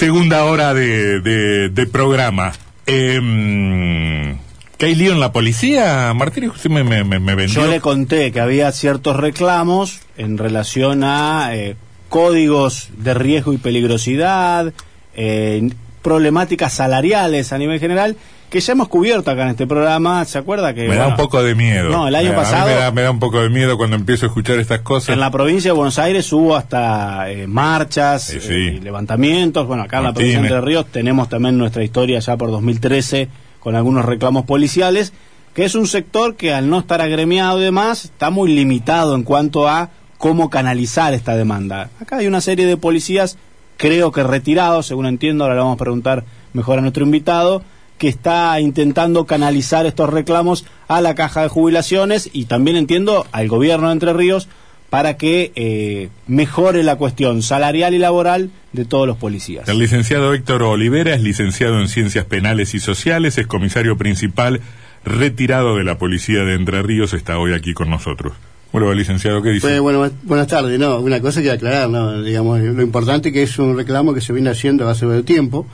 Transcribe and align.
Segunda 0.00 0.46
hora 0.46 0.72
de, 0.72 1.20
de, 1.20 1.86
programa. 1.86 2.52
Eh, 2.86 4.34
¿Que 4.78 4.86
hay 4.86 4.94
lío 4.94 5.12
en 5.12 5.20
la 5.20 5.30
policía, 5.30 6.10
Martín? 6.14 6.48
Usted 6.48 6.70
me, 6.70 6.82
me, 6.82 7.04
me 7.04 7.34
vendió. 7.34 7.60
Yo 7.60 7.66
le 7.66 7.82
conté 7.82 8.32
que 8.32 8.40
había 8.40 8.72
ciertos 8.72 9.18
reclamos 9.18 10.00
en 10.16 10.38
relación 10.38 11.04
a 11.04 11.54
eh, 11.54 11.76
códigos 12.08 12.88
de 12.96 13.12
riesgo 13.12 13.52
y 13.52 13.58
peligrosidad, 13.58 14.72
eh, 15.14 15.68
problemáticas 16.00 16.72
salariales 16.72 17.52
a 17.52 17.58
nivel 17.58 17.78
general, 17.78 18.16
que 18.50 18.60
ya 18.60 18.72
hemos 18.72 18.88
cubierto 18.88 19.30
acá 19.30 19.44
en 19.44 19.48
este 19.50 19.66
programa. 19.66 20.24
¿Se 20.24 20.36
acuerda 20.38 20.74
que.? 20.74 20.88
Me 20.88 20.96
da 20.96 21.06
un 21.08 21.16
poco 21.16 21.42
de 21.42 21.54
miedo. 21.54 21.88
No, 21.88 22.08
el 22.08 22.14
año 22.14 22.30
Me- 22.30 22.34
a 22.34 22.38
mí 22.38 22.44
pasado- 22.44 22.66
Me 22.68 22.74
da, 22.74 22.90
me 22.90 23.02
da 23.02 23.10
un 23.10 23.20
poco 23.20 23.40
de 23.40 23.48
miedo 23.48 23.76
cuando 23.76 23.96
empiezo 23.96 24.26
a 24.26 24.28
escuchar 24.28 24.58
estas 24.58 24.80
cosas. 24.80 25.10
En 25.10 25.20
la 25.20 25.30
provincia 25.30 25.70
de 25.70 25.76
Buenos 25.76 25.98
Aires 25.98 26.30
hubo 26.32 26.56
hasta 26.56 27.30
eh, 27.30 27.46
marchas, 27.46 28.24
sí. 28.24 28.38
eh, 28.52 28.74
y 28.76 28.80
levantamientos. 28.80 29.66
Bueno, 29.66 29.84
acá 29.84 29.98
en 29.98 30.04
la 30.04 30.12
provincia 30.12 30.40
de 30.40 30.46
Entre 30.48 30.60
Ríos 30.60 30.86
tenemos 30.90 31.28
también 31.28 31.56
nuestra 31.56 31.84
historia 31.84 32.18
ya 32.18 32.36
por 32.36 32.50
2013 32.50 33.28
con 33.60 33.76
algunos 33.76 34.04
reclamos 34.04 34.44
policiales, 34.46 35.12
que 35.54 35.64
es 35.64 35.74
un 35.74 35.86
sector 35.86 36.34
que 36.36 36.52
al 36.52 36.68
no 36.70 36.78
estar 36.80 37.00
agremiado 37.00 37.60
y 37.60 37.64
demás 37.64 38.04
está 38.06 38.30
muy 38.30 38.52
limitado 38.54 39.14
en 39.14 39.22
cuanto 39.22 39.68
a 39.68 39.90
cómo 40.18 40.50
canalizar 40.50 41.14
esta 41.14 41.36
demanda. 41.36 41.90
Acá 42.00 42.16
hay 42.18 42.26
una 42.26 42.40
serie 42.40 42.66
de 42.66 42.76
policías, 42.76 43.36
creo 43.76 44.12
que 44.12 44.22
retirados, 44.22 44.86
según 44.86 45.06
entiendo, 45.06 45.44
ahora 45.44 45.54
le 45.56 45.60
vamos 45.60 45.76
a 45.76 45.78
preguntar 45.78 46.24
mejor 46.52 46.78
a 46.78 46.82
nuestro 46.82 47.04
invitado, 47.04 47.62
que 48.00 48.08
está 48.08 48.58
intentando 48.60 49.26
canalizar 49.26 49.84
estos 49.84 50.08
reclamos 50.08 50.64
a 50.88 51.02
la 51.02 51.14
caja 51.14 51.42
de 51.42 51.48
jubilaciones 51.48 52.30
y 52.32 52.46
también 52.46 52.78
entiendo 52.78 53.26
al 53.30 53.46
gobierno 53.46 53.88
de 53.88 53.92
Entre 53.92 54.14
Ríos 54.14 54.48
para 54.88 55.18
que 55.18 55.52
eh, 55.54 56.08
mejore 56.26 56.82
la 56.82 56.96
cuestión 56.96 57.42
salarial 57.42 57.92
y 57.92 57.98
laboral 57.98 58.50
de 58.72 58.86
todos 58.86 59.06
los 59.06 59.18
policías. 59.18 59.68
El 59.68 59.78
licenciado 59.78 60.32
Héctor 60.32 60.62
Olivera 60.62 61.14
es 61.14 61.20
licenciado 61.20 61.78
en 61.78 61.88
Ciencias 61.88 62.24
Penales 62.24 62.74
y 62.74 62.80
Sociales, 62.80 63.36
es 63.36 63.46
comisario 63.46 63.98
principal 63.98 64.62
retirado 65.04 65.76
de 65.76 65.84
la 65.84 65.98
Policía 65.98 66.40
de 66.44 66.54
Entre 66.54 66.80
Ríos, 66.80 67.12
está 67.12 67.38
hoy 67.38 67.52
aquí 67.52 67.74
con 67.74 67.90
nosotros. 67.90 68.32
Bueno, 68.72 68.94
licenciado, 68.94 69.42
¿qué 69.42 69.50
dice? 69.50 69.66
Pues, 69.66 69.80
bueno, 69.82 70.10
buenas 70.22 70.46
tardes. 70.46 70.78
No, 70.78 71.00
una 71.00 71.20
cosa 71.20 71.42
que 71.42 71.50
aclarar, 71.50 71.90
¿no? 71.90 72.22
digamos, 72.22 72.60
lo 72.60 72.82
importante 72.82 73.30
que 73.30 73.42
es 73.42 73.58
un 73.58 73.76
reclamo 73.76 74.14
que 74.14 74.22
se 74.22 74.32
viene 74.32 74.48
haciendo 74.48 74.88
hace 74.88 75.04
mucho 75.04 75.22
tiempo. 75.22 75.66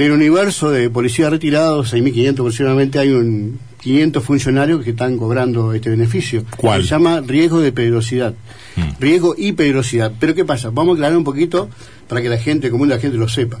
Del 0.00 0.12
universo 0.12 0.70
de 0.70 0.88
policías 0.88 1.30
retirados, 1.30 1.92
6.500 1.92 2.32
aproximadamente, 2.32 2.98
hay 2.98 3.10
un 3.10 3.58
500 3.82 4.24
funcionarios 4.24 4.82
que 4.82 4.92
están 4.92 5.18
cobrando 5.18 5.74
este 5.74 5.90
beneficio. 5.90 6.42
¿Cuál? 6.56 6.84
Se 6.84 6.88
llama 6.88 7.20
riesgo 7.20 7.60
de 7.60 7.70
peligrosidad. 7.70 8.32
Mm. 8.76 8.98
Riesgo 8.98 9.34
y 9.36 9.52
peligrosidad. 9.52 10.10
Pero 10.18 10.34
¿qué 10.34 10.46
pasa? 10.46 10.70
Vamos 10.70 10.92
a 10.92 10.94
aclarar 10.94 11.18
un 11.18 11.24
poquito 11.24 11.68
para 12.08 12.22
que 12.22 12.30
la 12.30 12.38
gente 12.38 12.70
común, 12.70 12.88
la 12.88 12.98
gente 12.98 13.18
lo 13.18 13.28
sepa. 13.28 13.60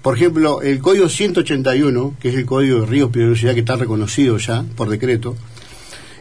Por 0.00 0.16
ejemplo, 0.16 0.62
el 0.62 0.78
código 0.78 1.08
181, 1.08 2.14
que 2.20 2.28
es 2.28 2.36
el 2.36 2.46
código 2.46 2.82
de 2.82 2.86
riesgo 2.86 3.08
y 3.08 3.12
peligrosidad 3.14 3.54
que 3.54 3.60
está 3.60 3.74
reconocido 3.74 4.38
ya 4.38 4.64
por 4.76 4.88
decreto, 4.88 5.36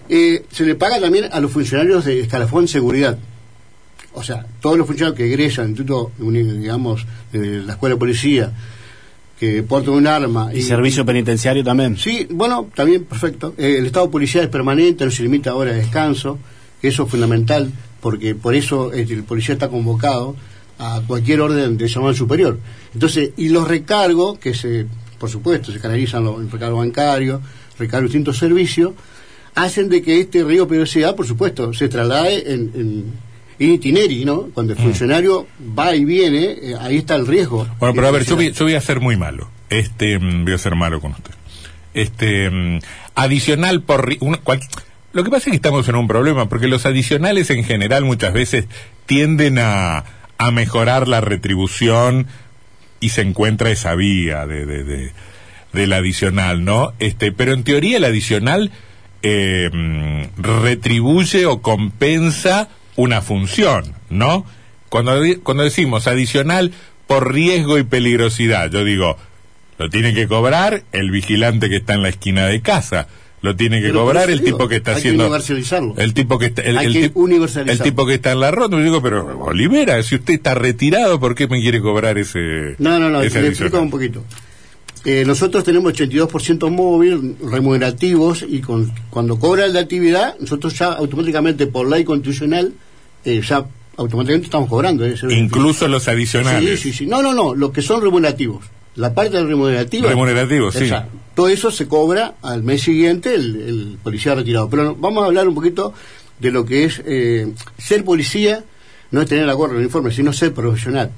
eh, 0.10 0.46
se 0.52 0.66
le 0.66 0.74
paga 0.74 1.00
también 1.00 1.26
a 1.32 1.40
los 1.40 1.52
funcionarios 1.52 2.06
de 2.06 2.22
escalafón 2.22 2.68
seguridad. 2.68 3.20
O 4.14 4.24
sea, 4.24 4.48
todos 4.62 4.80
los 4.80 4.88
funcionarios 4.88 5.16
que 5.16 5.28
egresan 5.28 5.76
digamos, 5.76 7.06
de 7.32 7.62
la 7.62 7.74
escuela 7.74 7.94
de 7.94 8.00
policía, 8.00 8.52
que 9.40 9.62
portan 9.64 9.94
un 9.94 10.08
arma 10.08 10.54
Y 10.54 10.62
servicio 10.62 11.06
penitenciario 11.06 11.64
también. 11.64 11.98
Sí, 11.98 12.28
bueno, 12.30 12.70
también 12.76 13.06
perfecto. 13.06 13.54
Eh, 13.58 13.78
el 13.78 13.86
estado 13.86 14.10
policial 14.10 14.46
es 14.46 14.50
permanente, 14.50 15.06
no 15.06 15.12
se 15.12 15.24
limita 15.24 15.52
ahora 15.52 15.72
a 15.72 15.76
descanso, 15.76 16.40
que 16.82 16.88
eso 16.88 17.04
es 17.04 17.10
fundamental, 17.10 17.72
porque 18.02 18.36
por 18.36 18.56
eso 18.56 18.92
eh, 18.94 19.06
el 19.10 19.24
policía 19.24 19.54
está 19.54 19.70
convocado 19.70 20.36
a 20.80 21.02
cualquier 21.06 21.42
orden 21.42 21.78
de 21.78 21.88
llamado 21.88 22.14
superior. 22.14 22.60
Entonces, 22.94 23.32
y 23.38 23.50
los 23.50 23.68
recargos, 23.68 24.40
que 24.40 24.54
se, 24.54 24.86
por 25.20 25.30
supuesto, 25.30 25.72
se 25.72 25.80
canalizan 25.80 26.24
los, 26.24 26.40
el 26.42 26.50
recargo 26.50 26.78
bancario, 26.78 27.42
recargo 27.78 28.04
de 28.04 28.08
distintos 28.08 28.38
servicios, 28.38 28.94
hacen 29.54 29.90
de 29.90 30.02
que 30.02 30.20
este 30.20 30.44
río 30.44 30.64
de 30.64 30.70
periodicidad, 30.70 31.16
por 31.16 31.26
supuesto, 31.26 31.74
se 31.74 31.90
traslade 31.90 32.54
en, 32.54 32.72
en, 32.76 33.27
itineri, 33.66 34.24
¿no? 34.26 34.50
Cuando 34.54 34.74
el 34.74 34.80
funcionario 34.80 35.48
va 35.78 35.96
y 35.96 36.06
viene, 36.06 36.44
eh, 36.62 36.76
ahí 36.80 36.98
está 36.98 37.16
el 37.16 37.26
riesgo. 37.28 37.68
Bueno, 37.80 37.94
pero 37.96 38.08
a 38.08 38.12
ver, 38.12 38.24
yo 38.26 38.36
voy, 38.36 38.52
yo 38.52 38.66
voy 38.66 38.76
a 38.76 38.82
ser 38.82 39.00
muy 39.00 39.18
malo. 39.18 39.50
Este, 39.70 40.20
mm, 40.20 40.44
voy 40.46 40.54
a 40.54 40.58
ser 40.58 40.76
malo 40.76 41.02
con 41.02 41.12
usted. 41.12 41.32
Este, 41.94 42.50
mm, 42.50 42.80
adicional 43.16 43.82
por... 43.82 44.10
una- 44.20 44.38
cual- 44.38 44.62
lo 45.14 45.24
que 45.24 45.30
pasa 45.32 45.46
es 45.50 45.52
que 45.52 45.56
estamos 45.56 45.88
en 45.90 45.96
un 45.96 46.08
problema, 46.08 46.48
porque 46.50 46.68
los 46.68 46.86
adicionales 46.86 47.50
en 47.50 47.64
general 47.64 48.06
muchas 48.06 48.34
veces 48.34 48.66
tienden 49.08 49.58
a, 49.58 50.04
a 50.38 50.52
mejorar 50.52 51.08
la 51.08 51.22
retribución 51.22 52.28
y 53.00 53.10
se 53.10 53.22
encuentra 53.22 53.72
esa 53.72 53.96
vía 53.96 54.46
de, 54.46 54.66
de, 54.66 54.84
de- 54.84 55.12
del 55.74 55.94
adicional, 55.94 56.64
¿no? 56.64 56.94
Este, 57.00 57.32
pero 57.32 57.54
en 57.54 57.64
teoría 57.64 57.98
el 57.98 58.04
adicional 58.06 58.72
eh, 59.24 59.70
mm, 59.74 60.42
retribuye 60.42 61.46
o 61.48 61.62
compensa 61.62 62.70
una 62.98 63.22
función, 63.22 63.94
¿no? 64.10 64.46
Cuando, 64.90 65.14
cuando 65.44 65.64
decimos 65.64 66.08
adicional 66.08 66.72
por 67.08 67.34
riesgo 67.34 67.78
y 67.78 67.84
peligrosidad, 67.84 68.70
yo 68.70 68.84
digo, 68.84 69.18
lo 69.78 69.90
tiene 69.90 70.14
que 70.14 70.28
cobrar 70.28 70.84
el 70.92 71.12
vigilante 71.12 71.70
que 71.70 71.78
está 71.78 71.94
en 71.94 72.02
la 72.04 72.10
esquina 72.10 72.46
de 72.48 72.62
casa, 72.62 73.08
lo 73.42 73.56
tiene 73.56 73.80
que 73.82 73.88
Pero 73.90 74.02
cobrar 74.02 74.30
el 74.32 74.40
digo, 74.40 74.58
tipo 74.58 74.68
que 74.68 74.78
está 74.78 74.92
hay 74.92 74.96
que 74.96 75.00
haciendo 75.00 75.26
universalizarlo. 75.26 75.94
el 75.98 76.14
tipo 76.14 76.40
que 76.40 76.48
está 76.48 76.64
el, 76.64 76.78
Hay 76.78 76.86
el 76.88 76.94
que 76.94 77.12
universalizarlo. 77.14 77.72
el 77.72 77.80
tipo 77.92 78.06
que 78.08 78.14
está 78.16 78.32
en 78.32 78.40
la 78.40 78.50
ronda, 78.52 78.78
yo 78.78 78.84
digo, 78.84 79.02
pero 79.02 79.40
Olivera, 79.46 80.02
si 80.04 80.16
usted 80.16 80.34
está 80.34 80.56
retirado, 80.56 81.20
¿por 81.20 81.36
qué 81.36 81.48
me 81.48 81.62
quiere 81.62 81.80
cobrar 81.80 82.18
ese 82.18 82.76
No, 82.80 82.98
no, 83.00 83.10
no, 83.10 83.22
le 83.22 83.28
explico 83.28 83.80
un 83.80 83.92
poquito. 83.92 84.24
Eh, 85.06 85.24
nosotros 85.26 85.64
tenemos 85.64 85.94
82% 85.94 86.70
móvil, 86.72 87.36
remunerativos, 87.50 88.44
y 88.48 88.60
con- 88.62 88.92
cuando 89.10 89.38
cobra 89.40 89.66
el 89.66 89.74
de 89.74 89.80
actividad, 89.80 90.36
nosotros 90.40 90.78
ya 90.78 90.88
automáticamente, 90.94 91.68
por 91.68 91.88
ley 91.88 92.04
constitucional, 92.04 92.74
eh, 93.28 93.42
ya 93.42 93.66
automáticamente 93.98 94.46
estamos 94.46 94.70
cobrando. 94.70 95.04
ese 95.06 95.28
beneficio. 95.28 95.46
Incluso 95.46 95.88
los 95.88 96.08
adicionales. 96.08 96.80
Sí, 96.80 96.92
sí, 96.92 96.98
sí. 97.00 97.06
No, 97.06 97.22
no, 97.22 97.34
no, 97.34 97.54
lo 97.54 97.72
que 97.72 97.82
son 97.82 98.02
remunerativos. 98.02 98.66
La 98.96 99.14
parte 99.14 99.38
del 99.38 99.48
remunerativo. 99.48 100.72
Sí. 100.72 100.90
Todo 101.36 101.50
eso 101.50 101.70
se 101.70 101.88
cobra 101.88 102.36
al 102.42 102.64
mes 102.64 102.82
siguiente 102.82 103.36
el, 103.36 103.56
el 103.62 103.98
policía 104.02 104.34
retirado. 104.34 104.70
Pero 104.70 104.84
no, 104.84 104.96
vamos 104.96 105.24
a 105.24 105.28
hablar 105.28 105.48
un 105.48 105.54
poquito 105.54 105.94
de 106.40 106.52
lo 106.52 106.66
que 106.66 106.86
es 106.86 107.02
eh, 107.06 107.54
ser 107.78 108.04
policía, 108.04 108.64
no 109.12 109.22
es 109.22 109.28
tener 109.30 109.46
la 109.46 109.54
gorra, 109.54 109.74
el 109.74 109.80
uniforme, 109.80 110.12
sino 110.12 110.34
ser 110.34 110.54
profesional. 110.54 111.12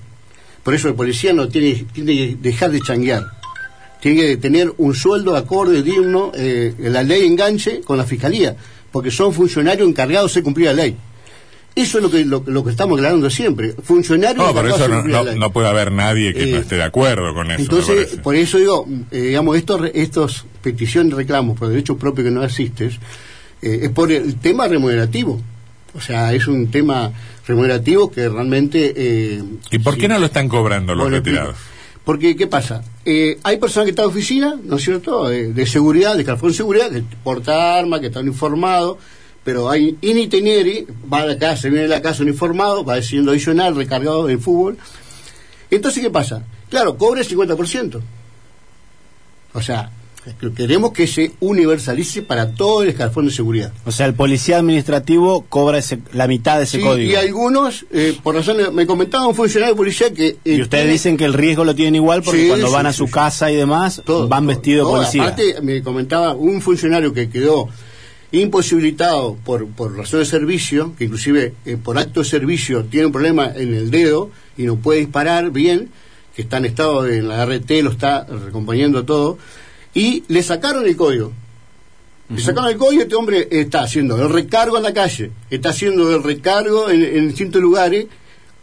Por 0.64 0.74
eso 0.74 0.90
el 0.90 0.96
policía 0.96 1.32
no 1.32 1.48
tiene, 1.48 1.86
tiene 1.94 2.14
que 2.14 2.38
dejar 2.42 2.72
de 2.72 2.82
changuear. 2.82 3.26
Tiene 4.02 4.22
que 4.22 4.38
tener 4.38 4.74
un 4.78 4.94
sueldo 4.96 5.36
acorde, 5.36 5.84
digno, 5.84 6.32
eh, 6.36 6.74
la 6.80 7.04
ley 7.04 7.26
enganche 7.26 7.82
con 7.82 7.98
la 7.98 8.06
fiscalía, 8.06 8.56
porque 8.92 9.12
son 9.12 9.34
funcionarios 9.34 9.88
encargados 9.88 10.34
de 10.34 10.44
cumplir 10.44 10.68
la 10.68 10.74
ley. 10.74 10.98
Eso 11.82 11.98
es 12.00 12.04
lo 12.04 12.12
que, 12.12 12.26
lo, 12.26 12.44
lo 12.46 12.64
que 12.64 12.72
estamos 12.72 12.98
aclarando 12.98 13.30
siempre. 13.30 13.74
Funcionarios 13.84 14.46
No, 14.46 14.54
por 14.54 14.66
encargados 14.66 14.80
eso 14.82 14.90
no, 14.90 14.96
cumplir 14.96 15.16
no, 15.16 15.24
la 15.24 15.32
ley. 15.32 15.40
no 15.40 15.52
puede 15.54 15.68
haber 15.70 15.92
nadie 15.92 16.34
que 16.34 16.46
no 16.48 16.58
Eh, 16.58 16.60
esté 16.60 16.76
de 16.76 16.84
acuerdo 16.84 17.34
con 17.34 17.52
eso. 17.52 17.62
Entonces, 17.62 18.18
por 18.22 18.36
eso 18.36 18.58
digo, 18.58 18.86
eh, 19.12 19.22
digamos, 19.22 19.56
estos, 19.58 19.90
estos 19.94 20.46
peticiones, 20.62 21.14
reclamos 21.14 21.58
por 21.58 21.70
derechos 21.70 21.98
propios 21.98 22.26
que 22.26 22.32
no 22.32 22.42
asistes, 22.42 22.96
eh, 23.62 23.80
es 23.84 23.90
por 23.92 24.12
el 24.12 24.36
tema 24.36 24.68
remunerativo. 24.68 25.40
O 25.96 26.02
sea, 26.02 26.34
es 26.34 26.48
un 26.48 26.70
tema 26.70 27.12
remunerativo 27.48 28.12
que 28.12 28.28
realmente... 28.30 28.94
eh, 28.96 29.42
¿Y 29.72 29.80
por 29.80 29.94
sí. 29.96 30.02
qué 30.02 30.08
no 30.08 30.20
lo 30.20 30.26
están 30.28 30.48
cobrando 30.50 30.94
los 30.94 31.10
retirados? 31.10 31.56
Porque, 32.04 32.36
¿qué 32.36 32.48
pasa? 32.48 32.84
Eh, 33.06 33.38
hay 33.44 33.58
personas 33.58 33.86
que 33.86 33.92
están 33.92 34.06
en 34.06 34.12
oficina, 34.12 34.56
¿no 34.64 34.76
es 34.78 34.84
cierto?, 34.84 35.28
de, 35.30 35.54
de 35.54 35.66
seguridad, 35.66 36.16
de 36.16 36.22
escalafón 36.22 36.50
de 36.50 36.56
seguridad, 36.58 36.92
que 36.92 37.04
porta 37.24 37.78
armas, 37.78 38.00
que 38.02 38.08
están 38.08 38.28
informados, 38.28 38.98
pero 39.50 39.68
hay 39.68 39.98
in 40.02 40.18
itineri, 40.20 40.86
va 41.12 41.22
a 41.22 41.26
la 41.26 41.36
casa, 41.40 41.70
viene 41.70 41.82
de 41.82 41.88
la 41.88 42.04
casa 42.04 42.22
uniformado, 42.22 42.84
va 42.86 42.96
decidiendo 42.98 43.32
adicional, 43.32 43.76
recargado 43.76 44.28
del 44.28 44.38
fútbol. 44.38 44.78
Entonces, 45.72 46.04
¿qué 46.04 46.12
pasa? 46.12 46.44
Claro, 46.70 46.98
cobra 47.00 47.22
el 47.22 47.28
50%. 47.28 48.00
O 49.54 49.62
sea, 49.64 49.90
que- 50.40 50.52
queremos 50.54 50.92
que 50.92 51.08
se 51.08 51.32
universalice 51.40 52.22
para 52.22 52.52
todo 52.54 52.84
el 52.84 52.90
escalafón 52.90 53.26
de 53.26 53.32
seguridad. 53.32 53.74
O 53.88 53.92
sea, 53.92 54.06
el 54.06 54.14
policía 54.14 54.60
administrativo 54.60 55.46
cobra 55.50 55.80
ese- 55.80 55.98
la 56.14 56.28
mitad 56.28 56.58
de 56.60 56.66
ese 56.66 56.78
Sí, 56.78 56.84
código. 56.84 57.12
y 57.12 57.16
algunos, 57.16 57.88
eh, 57.92 58.16
por 58.22 58.36
razones, 58.36 58.72
me 58.72 58.86
comentaba 58.86 59.26
un 59.26 59.34
funcionario 59.34 59.74
de 59.74 59.78
policía 59.78 60.14
que... 60.14 60.28
eh, 60.28 60.38
Y 60.46 60.62
ustedes 60.62 60.84
tiene- 60.84 60.92
dicen 60.92 61.18
que 61.18 61.26
el 61.26 61.34
riesgo 61.34 61.66
lo 61.66 61.74
tienen 61.74 61.96
igual 61.96 62.22
porque 62.22 62.44
Sí, 62.44 62.48
cuando 62.50 62.68
sí, 62.68 62.74
van 62.74 62.86
a 62.86 62.94
su 62.94 63.10
casa 63.10 63.52
y 63.52 63.56
demás 63.56 64.04
Todo, 64.06 64.28
van 64.28 64.46
vestidos 64.46 64.88
de 64.88 64.94
policía. 64.96 65.24
Aparte, 65.24 65.56
me 65.64 65.82
comentaba 65.82 66.36
un 66.36 66.62
funcionario 66.62 67.12
que 67.14 67.32
quedó 67.32 67.68
imposibilitado 68.32 69.36
por, 69.44 69.68
por 69.68 69.96
razón 69.98 70.20
de 70.20 70.26
servicio, 70.26 70.94
que 70.98 71.06
inclusive 71.06 71.54
eh, 71.66 71.78
por 71.82 71.98
acto 71.98 72.20
de 72.22 72.26
servicio 72.26 72.86
tiene 72.86 73.08
un 73.08 73.12
problema 73.12 73.52
en 73.56 73.74
el 73.74 73.90
dedo 73.92 74.30
y 74.58 74.64
no 74.64 74.76
puede 74.78 75.00
disparar 75.00 75.52
bien, 75.52 75.90
que 76.36 76.44
está 76.44 76.58
en 76.58 76.66
estado 76.66 77.04
de 77.04 77.18
en 77.18 77.28
la 77.28 77.46
RT, 77.46 77.70
lo 77.84 77.92
está 77.92 78.20
acompañando 78.48 79.04
todo, 79.06 79.38
y 79.94 80.24
le 80.28 80.44
sacaron 80.44 80.86
el 80.86 80.96
código. 80.96 81.32
Le 82.30 82.40
sacaron 82.42 82.70
el 82.70 82.78
código 82.78 83.00
y 83.02 83.04
este 83.04 83.16
hombre 83.16 83.48
está 83.50 83.82
haciendo 83.82 84.22
el 84.22 84.30
recargo 84.32 84.78
en 84.78 84.84
la 84.84 84.94
calle, 84.94 85.32
está 85.50 85.70
haciendo 85.70 86.16
el 86.16 86.22
recargo 86.22 86.90
en, 86.92 87.04
en 87.04 87.28
distintos 87.30 87.60
lugares 87.62 88.06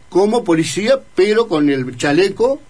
como 0.09 0.45
policía, 0.45 1.01
pero 1.15 1.47
con 1.49 1.69
el 1.69 1.97
chaleco 1.97 2.61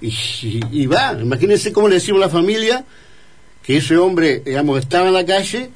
Y, 0.00 0.08
y- 0.42 0.60
y 0.72 0.86
va, 0.86 1.18
imagínense 1.20 1.72
cómo 1.72 1.88
le 1.88 1.96
decimos 1.96 2.22
a 2.22 2.26
la 2.26 2.32
familia 2.32 2.84
que 3.62 3.76
ese 3.78 3.96
hombre, 3.98 4.40
digamos, 4.46 4.78
estaba 4.78 5.08
en 5.08 5.14
la 5.14 5.26
calle 5.26 5.68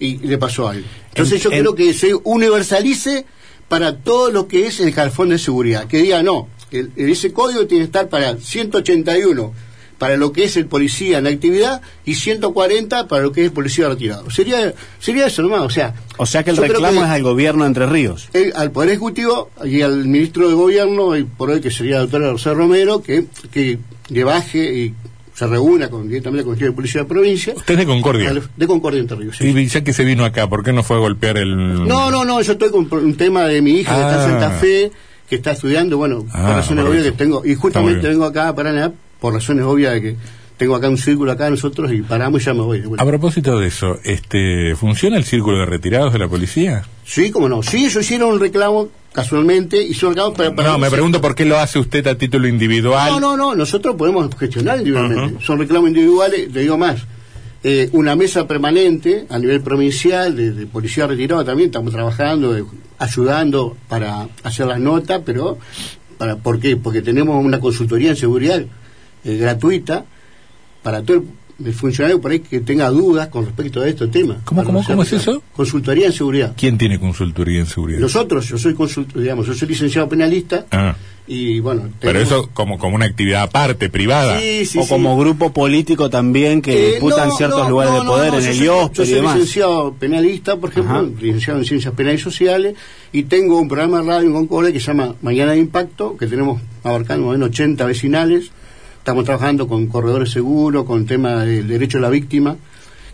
y 0.00 0.16
le 0.18 0.38
pasó 0.38 0.68
algo. 0.68 0.86
Entonces 1.10 1.34
En- 1.34 1.40
yo 1.42 1.50
en- 1.50 1.54
quiero 1.56 1.74
que 1.76 1.94
se 1.94 2.14
universalice 2.14 3.26
para 3.68 3.96
todo 3.98 4.32
lo 4.32 4.48
que 4.48 4.66
es 4.66 4.80
el 4.80 4.92
calfón 4.92 5.28
de 5.28 5.38
seguridad. 5.38 5.86
Que 5.86 5.98
diga, 6.02 6.22
no, 6.24 6.48
el- 6.72 6.90
ese 6.96 7.32
código 7.32 7.66
tiene 7.66 7.82
que 7.84 7.86
estar 7.86 8.08
para 8.08 8.36
181 8.38 9.52
para 9.98 10.16
lo 10.16 10.32
que 10.32 10.44
es 10.44 10.56
el 10.56 10.64
policía 10.64 11.18
en 11.18 11.26
actividad 11.26 11.82
y 12.06 12.14
140 12.14 13.06
para 13.06 13.22
lo 13.22 13.32
que 13.32 13.42
es 13.42 13.48
el 13.48 13.52
policía 13.52 13.86
retirado. 13.90 14.30
Sería 14.30 14.72
sería 14.98 15.26
eso 15.26 15.42
nomás, 15.42 15.60
o 15.60 15.68
sea... 15.70 15.94
O 16.16 16.24
sea 16.24 16.42
que 16.42 16.50
el 16.52 16.56
creo 16.56 16.68
reclamo 16.72 17.00
que- 17.00 17.06
es 17.06 17.12
al 17.12 17.22
gobierno 17.22 17.64
de 17.64 17.68
Entre 17.68 17.86
Ríos. 17.86 18.28
el- 18.32 18.54
al 18.56 18.70
Poder 18.72 18.88
Ejecutivo 18.90 19.50
y 19.62 19.82
al 19.82 20.06
ministro 20.06 20.48
de 20.48 20.54
Gobierno, 20.54 21.16
y 21.18 21.24
por 21.24 21.50
hoy 21.50 21.60
que 21.60 21.70
sería 21.70 21.96
la 21.96 22.00
doctora 22.02 22.32
José 22.32 22.54
Romero, 22.54 23.02
que, 23.02 23.26
que 23.52 23.78
le 24.08 24.24
baje 24.24 24.72
y 24.74 24.94
se 25.40 25.46
reúna 25.46 25.88
con, 25.88 26.06
directamente 26.06 26.44
con 26.44 26.52
el 26.52 26.58
jefe 26.58 26.68
de 26.70 26.76
policía 26.76 27.00
de 27.00 27.08
provincia. 27.08 27.54
Usted 27.56 27.72
es 27.72 27.78
de 27.80 27.86
Concordia. 27.86 28.30
De 28.58 28.66
Concordia 28.66 29.00
Entre 29.00 29.16
Ríos, 29.16 29.36
sí. 29.38 29.46
Y 29.48 29.66
ya 29.68 29.82
que 29.82 29.94
se 29.94 30.04
vino 30.04 30.26
acá, 30.26 30.46
¿por 30.50 30.62
qué 30.62 30.70
no 30.74 30.82
fue 30.82 30.96
a 30.96 30.98
golpear 31.00 31.38
el...? 31.38 31.86
No, 31.88 32.10
no, 32.10 32.26
no, 32.26 32.42
yo 32.42 32.52
estoy 32.52 32.70
con 32.70 32.86
un 32.92 33.14
tema 33.16 33.44
de 33.46 33.62
mi 33.62 33.78
hija 33.80 33.94
que 33.94 34.00
está 34.02 34.14
en 34.16 34.20
Ah. 34.20 34.40
Santa 34.40 34.50
Fe, 34.58 34.92
que 35.30 35.36
está 35.36 35.52
estudiando, 35.52 35.96
bueno, 35.96 36.26
Ah, 36.30 36.44
por 36.46 36.56
razones 36.56 36.84
obvias 36.84 37.04
que 37.04 37.12
tengo, 37.12 37.42
y 37.44 37.54
justamente 37.54 38.06
vengo 38.06 38.26
acá 38.26 38.48
a 38.48 38.54
Paraná 38.54 38.92
por 39.18 39.32
razones 39.32 39.64
obvias 39.64 39.94
de 39.94 40.02
que 40.02 40.16
tengo 40.58 40.76
acá 40.76 40.90
un 40.90 40.98
círculo 40.98 41.32
acá 41.32 41.48
nosotros 41.48 41.90
y 41.90 42.02
paramos 42.02 42.42
y 42.42 42.44
ya 42.44 42.52
me 42.52 42.60
voy. 42.60 42.82
A 42.98 43.06
propósito 43.06 43.58
de 43.58 43.68
eso, 43.68 43.98
este, 44.04 44.76
¿funciona 44.76 45.16
el 45.16 45.24
círculo 45.24 45.60
de 45.60 45.64
retirados 45.64 46.12
de 46.12 46.18
la 46.18 46.28
policía? 46.28 46.84
Sí, 47.06 47.30
cómo 47.30 47.48
no. 47.48 47.62
Sí, 47.62 47.86
ellos 47.86 47.96
hicieron 48.04 48.28
un 48.34 48.40
reclamo, 48.40 48.90
casualmente, 49.12 49.86
un 50.02 50.10
reclamo 50.10 50.34
para... 50.34 50.54
para 50.54 50.70
no, 50.70 50.78
me 50.78 50.90
pregunto 50.90 51.20
por 51.20 51.34
qué 51.34 51.44
lo 51.44 51.58
hace 51.58 51.78
usted 51.78 52.06
a 52.06 52.16
título 52.16 52.46
individual. 52.48 53.10
No, 53.12 53.20
no, 53.20 53.36
no, 53.36 53.54
nosotros 53.54 53.96
podemos 53.96 54.34
gestionar 54.36 54.78
individualmente. 54.78 55.44
Son 55.44 55.58
reclamos 55.58 55.88
individuales, 55.88 56.52
le 56.52 56.60
digo 56.60 56.78
más. 56.78 57.06
eh, 57.62 57.90
una 57.92 58.16
mesa 58.16 58.46
permanente 58.46 59.26
a 59.28 59.38
nivel 59.38 59.60
provincial 59.60 60.34
de, 60.34 60.52
de 60.52 60.66
policía 60.66 61.06
retirada 61.06 61.44
también, 61.44 61.68
estamos 61.68 61.92
trabajando, 61.92 62.56
eh, 62.56 62.64
ayudando 62.98 63.76
para 63.88 64.28
hacer 64.42 64.66
las 64.66 64.80
notas, 64.80 65.20
pero 65.24 65.58
para 66.16 66.36
¿por 66.36 66.58
qué? 66.58 66.76
Porque 66.76 67.02
tenemos 67.02 67.42
una 67.44 67.60
consultoría 67.60 68.10
en 68.10 68.16
seguridad 68.16 68.62
eh, 69.24 69.36
gratuita 69.36 70.04
para 70.82 71.02
todo 71.02 71.18
el, 71.18 71.24
el 71.64 71.72
funcionario 71.74 72.20
por 72.20 72.30
ahí 72.30 72.40
que 72.40 72.60
tenga 72.60 72.88
dudas 72.90 73.28
con 73.28 73.44
respecto 73.44 73.80
a 73.82 73.88
este 73.88 74.06
tema. 74.08 74.38
¿Cómo, 74.44 74.62
es 75.02 75.12
eso? 75.12 75.42
Consultoría 75.54 76.06
en 76.06 76.12
seguridad. 76.12 76.54
¿Quién 76.56 76.78
tiene 76.78 76.98
consultoría 76.98 77.60
en 77.60 77.66
seguridad? 77.66 77.98
Nosotros, 78.00 78.48
yo 78.48 78.58
soy 78.58 78.74
consultor, 78.74 79.20
digamos, 79.22 79.46
yo 79.46 79.54
soy 79.54 79.68
licenciado 79.68 80.08
penalista 80.08 80.66
Ah, 80.70 80.96
y 81.26 81.60
bueno, 81.60 81.90
pero 82.00 82.18
eso 82.18 82.48
como, 82.52 82.76
como 82.78 82.96
una 82.96 83.06
actividad 83.06 83.42
aparte, 83.42 83.88
privada. 83.88 84.40
Sí, 84.40 84.64
sí, 84.66 84.78
o 84.78 84.82
sí. 84.82 84.88
como 84.88 85.16
grupo 85.18 85.52
político 85.52 86.10
también 86.10 86.60
que 86.62 86.72
Eh, 86.72 86.90
disputan 86.92 87.28
no, 87.28 87.36
ciertos 87.36 87.62
no, 87.64 87.70
lugares 87.70 87.92
no, 87.94 88.00
de 88.00 88.06
poder 88.06 88.32
no, 88.32 88.38
en 88.40 88.46
el 88.46 88.54
soy- 88.56 88.64
IOSPE 88.66 88.94
Yo 88.96 89.04
soy 89.04 89.14
demás. 89.14 89.34
licenciado 89.36 89.94
penalista, 89.94 90.56
por 90.56 90.70
ejemplo, 90.70 90.92
Ajá. 90.98 91.02
licenciado 91.20 91.58
en 91.60 91.64
Ciencias 91.66 91.94
Penales 91.94 92.20
y 92.20 92.24
Sociales, 92.24 92.74
y 93.12 93.24
tengo 93.24 93.60
un 93.60 93.68
programa 93.68 94.00
de 94.00 94.06
radio 94.08 94.26
en 94.26 94.32
Concordia 94.32 94.72
que 94.72 94.80
se 94.80 94.86
llama 94.86 95.14
Mañana 95.22 95.52
de 95.52 95.58
Impacto, 95.58 96.16
que 96.16 96.26
tenemos 96.26 96.60
abarcando 96.82 97.26
más 97.26 97.30
o 97.34 97.38
menos 97.38 97.50
80 97.50 97.84
vecinales. 97.86 98.50
Estamos 99.00 99.24
trabajando 99.24 99.66
con 99.66 99.86
corredores 99.86 100.30
seguros, 100.30 100.84
con 100.84 101.00
el 101.00 101.06
tema 101.06 101.42
del 101.46 101.66
derecho 101.66 101.96
a 101.96 102.02
la 102.02 102.10
víctima, 102.10 102.54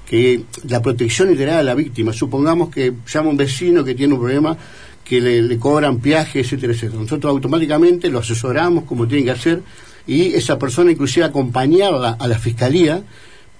que 0.05 0.43
la 0.69 0.83
protección 0.83 1.31
integral 1.31 1.59
a 1.59 1.62
la 1.62 1.75
víctima. 1.77 2.12
Supongamos 2.12 2.71
que 2.71 2.93
llama 3.06 3.31
un 3.31 3.37
vecino 3.37 3.85
que 3.85 3.94
tiene 3.94 4.15
un 4.15 4.19
problema 4.19 4.59
que 5.05 5.21
le, 5.21 5.43
le 5.43 5.59
cobran 5.61 6.03
viaje, 6.03 6.41
etcétera, 6.41 6.73
etcétera. 6.73 7.00
Nosotros 7.00 7.31
automáticamente 7.31 8.11
lo 8.11 8.19
asesoramos 8.19 8.83
como 8.83 9.06
tiene 9.06 9.27
que 9.27 9.31
hacer 9.31 9.62
y 10.09 10.35
esa 10.35 10.59
persona 10.59 10.91
inclusive 10.91 11.25
acompañarla 11.25 12.17
a 12.19 12.27
la 12.27 12.38
fiscalía 12.41 13.05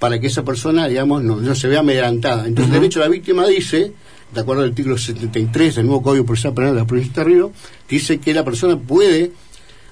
para 0.00 0.19
que 0.19 0.26
esa 0.26 0.44
persona, 0.44 0.88
digamos, 0.88 1.23
no, 1.23 1.37
no 1.37 1.55
se 1.55 1.69
vea 1.69 1.78
amedrentada. 1.78 2.49
Entonces, 2.49 2.75
el 2.75 2.81
derecho 2.81 2.99
a 3.00 3.05
la 3.05 3.08
víctima 3.08 3.46
dice, 3.46 3.93
de 4.34 4.40
acuerdo 4.40 4.64
al 4.64 4.70
artículo 4.70 4.99
73 4.99 5.76
del 5.76 5.87
nuevo 5.87 6.02
Código 6.02 6.26
Procesal 6.26 6.55
Penal 6.55 6.75
de 6.75 6.81
la 6.81 6.87
provincia 6.88 7.23
de 7.23 7.25
Río, 7.25 7.52
dice 7.88 8.19
que 8.19 8.34
la 8.34 8.44
persona 8.44 8.76
puede 8.76 9.31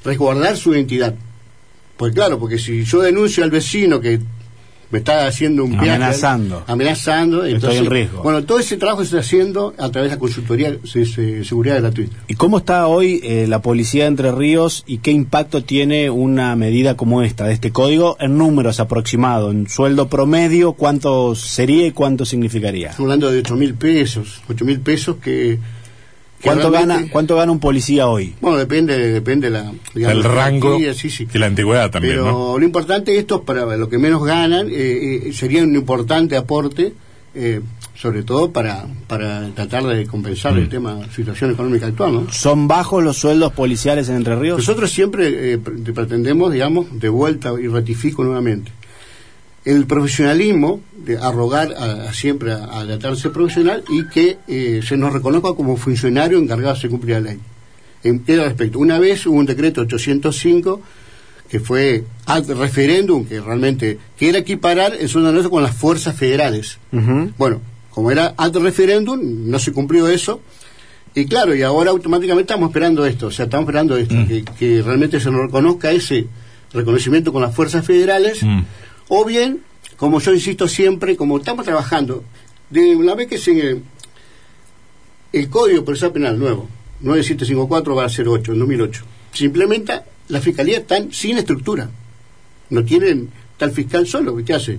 resguardar 0.05 0.57
su 0.57 0.75
identidad. 0.75 1.15
Pues 1.97 2.13
claro, 2.15 2.39
porque 2.39 2.59
si 2.59 2.85
yo 2.85 3.01
denuncio 3.03 3.45
al 3.45 3.51
vecino 3.51 4.01
que 4.01 4.21
me 4.91 4.99
está 4.99 5.27
haciendo 5.27 5.65
un 5.65 5.73
viaje, 5.73 5.91
Amenazando. 5.91 6.63
amenazando, 6.69 7.39
Estoy 7.39 7.55
entonces, 7.55 7.81
en 7.81 7.91
riesgo. 7.91 8.23
Bueno, 8.23 8.45
todo 8.45 8.61
ese 8.61 8.77
trabajo 8.77 9.01
se 9.01 9.07
está 9.07 9.19
haciendo 9.21 9.75
a 9.77 9.91
través 9.91 10.11
de 10.11 10.17
la 10.17 10.21
consultoría 10.21 10.71
de, 10.71 10.79
de 10.79 11.45
seguridad 11.45 11.81
gratuita. 11.81 12.17
¿Y 12.29 12.35
cómo 12.35 12.59
está 12.59 12.87
hoy 12.87 13.21
eh, 13.25 13.47
la 13.49 13.61
policía 13.61 14.05
de 14.05 14.09
Entre 14.11 14.31
Ríos 14.31 14.85
y 14.87 14.99
qué 14.99 15.11
impacto 15.11 15.65
tiene 15.65 16.11
una 16.11 16.55
medida 16.55 16.97
como 16.97 17.23
esta, 17.23 17.47
de 17.47 17.55
este 17.55 17.73
código, 17.73 18.17
en 18.21 18.39
números 18.39 18.79
aproximados, 18.79 19.53
en 19.53 19.69
sueldo 19.69 20.09
promedio, 20.09 20.75
cuánto 20.75 21.35
sería 21.35 21.87
y 21.87 21.91
cuánto 21.91 22.25
significaría? 22.25 22.91
Estamos 22.91 23.11
hablando 23.11 23.33
de 23.33 23.39
8 23.41 23.57
mil 23.57 23.75
pesos, 23.75 24.43
8 24.49 24.65
mil 24.65 24.81
pesos 24.81 25.17
que... 25.17 25.59
¿Cuánto 26.43 26.71
gana, 26.71 27.07
¿Cuánto 27.11 27.37
gana 27.37 27.53
un 27.53 27.61
policía 27.61 28.07
hoy? 28.09 28.35
Bueno, 28.41 28.59
depende, 28.59 28.97
depende 29.13 29.49
la, 29.51 29.73
digamos, 29.95 30.17
el 30.19 30.23
la 30.23 30.29
rango 30.29 30.79
jerarquía, 30.79 30.95
sí, 30.95 31.09
sí. 31.11 31.27
y 31.33 31.39
la 31.39 31.47
antigüedad 31.47 31.91
también, 31.91 32.17
Pero 32.17 32.25
¿no? 32.33 32.59
lo 32.59 32.65
importante 32.65 33.17
esto, 33.17 33.43
para 33.45 33.77
lo 33.77 33.89
que 33.89 33.97
menos 33.99 34.23
ganan, 34.25 34.69
eh, 34.69 35.29
eh, 35.29 35.33
sería 35.33 35.63
un 35.63 35.75
importante 35.75 36.37
aporte, 36.37 36.93
eh, 37.35 37.61
sobre 37.97 38.23
todo 38.25 38.51
para, 38.53 38.85
para 39.07 39.49
tratar 39.55 39.85
de 39.85 40.07
compensar 40.07 40.53
Mm. 40.55 40.59
el 40.59 40.69
tema, 40.69 40.95
la 40.95 41.11
situación 41.13 41.53
económica 41.53 41.87
actual, 41.87 42.13
¿no? 42.13 42.33
¿Son 42.33 42.69
bajos 42.69 43.03
los 43.03 43.17
sueldos 43.17 43.53
policiales 43.55 44.09
en 44.11 44.17
Entre 44.17 44.37
Ríos? 44.37 44.59
Nosotros 44.59 44.91
siempre 44.91 45.55
eh, 45.55 45.59
pre- 45.59 45.93
pretendemos, 45.95 46.53
digamos, 46.53 46.87
de 47.01 47.09
vuelta 47.09 47.53
y 47.61 47.69
ratifico 47.69 48.23
nuevamente, 48.23 48.71
el 49.65 49.87
profesionalismo, 49.87 50.81
de 50.97 51.17
arrogar 51.19 51.75
a, 51.75 52.09
a 52.11 52.13
siempre 52.15 52.53
a, 52.53 52.81
a 52.81 52.85
tratarse 52.87 53.31
profesional 53.31 53.83
y 53.91 54.07
que 54.09 54.39
eh, 54.49 54.81
se 54.87 54.97
nos 54.97 55.13
reconozca 55.13 55.55
como 55.55 55.77
funcionario 55.77 56.39
encargado 56.39 56.77
de 56.81 56.89
cumplir 56.89 57.15
la 57.17 57.21
ley. 57.33 57.39
¿En 58.03 58.21
qué 58.21 58.37
respecto? 58.37 58.79
Una 58.79 58.99
vez 58.99 59.27
hubo 59.27 59.37
un 59.39 59.47
decreto 59.47 59.81
805 59.83 60.81
que 61.49 61.61
fue 61.61 62.05
ad 62.27 62.47
referéndum, 62.53 63.25
que 63.27 63.41
realmente 63.41 63.99
que 64.19 64.29
era 64.29 64.39
equiparar 64.39 64.95
el 64.99 65.09
sueldo 65.09 65.31
nuestro 65.33 65.51
con 65.51 65.63
las 65.63 65.75
fuerzas 65.77 66.15
federales. 66.17 66.79
Ujú. 66.93 67.31
Bueno, 67.39 67.61
como 67.91 68.11
era 68.11 68.35
ad 68.37 68.55
referéndum, 68.57 69.21
no 69.49 69.59
se 69.59 69.73
cumplió 69.73 70.09
eso. 70.09 70.41
Y 71.15 71.27
claro, 71.27 71.55
y 71.55 71.63
ahora 71.63 71.91
automáticamente 71.93 72.53
estamos 72.53 72.71
esperando 72.71 73.07
esto, 73.07 73.29
o 73.29 73.31
sea, 73.31 73.45
estamos 73.45 73.65
esperando 73.67 73.97
esto, 73.97 74.15
Mm. 74.17 74.27
que, 74.27 74.45
que 74.59 74.83
realmente 74.83 75.21
se 75.21 75.31
nos 75.31 75.43
reconozca 75.43 75.93
ese 75.93 76.27
reconocimiento 76.73 77.33
con 77.33 77.41
las 77.43 77.55
fuerzas 77.55 77.87
federales, 77.87 78.43
Mm. 78.43 78.63
O 79.09 79.25
bien, 79.25 79.63
como 79.97 80.21
yo 80.21 80.33
insisto 80.33 80.69
siempre, 80.69 81.17
como 81.17 81.39
estamos 81.39 81.65
trabajando, 81.65 82.25
de 82.71 82.97
una 82.97 83.15
vez 83.15 83.29
que 83.29 83.39
se 83.39 83.81
el 85.33 85.49
Código 85.49 85.85
Procesal 85.85 86.13
Penal 86.13 86.39
nuevo, 86.39 86.69
9754 87.01 87.95
va 87.95 88.05
a 88.05 88.09
ser 88.09 88.29
8, 88.29 88.53
en 88.53 88.59
2008, 88.59 89.05
se 89.33 89.45
implementa, 89.45 90.05
la 90.29 90.41
Fiscalía 90.41 90.79
están 90.79 91.13
sin 91.13 91.39
estructura, 91.39 91.91
no 92.71 92.85
tienen 92.85 93.31
tal 93.57 93.73
fiscal 93.73 94.07
solo, 94.07 94.37
¿qué 94.45 94.55
hace? 94.55 94.79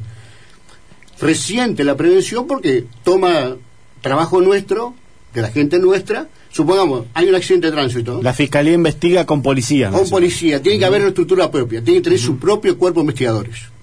Resiente 1.19 1.83
la 1.83 1.95
prevención 1.95 2.47
porque 2.47 2.85
toma 3.03 3.55
trabajo 4.01 4.41
nuestro, 4.41 4.95
de 5.33 5.41
la 5.41 5.49
gente 5.49 5.79
nuestra, 5.79 6.29
supongamos, 6.49 7.07
hay 7.13 7.27
un 7.27 7.35
accidente 7.35 7.67
de 7.67 7.73
tránsito, 7.73 8.21
La 8.23 8.33
fiscalía 8.33 8.73
investiga 8.73 9.25
con 9.25 9.41
policía. 9.41 9.91
un 9.91 10.09
policía, 10.09 10.61
tiene 10.61 10.79
que 10.79 10.85
haber 10.85 11.01
una 11.01 11.09
estructura 11.09 11.51
propia, 11.51 11.83
tiene 11.83 11.99
que 11.99 12.05
tener 12.05 12.19
su 12.19 12.37
propio 12.37 12.77
cuerpo 12.77 13.01
de 13.01 13.03
investigadores. 13.03 13.74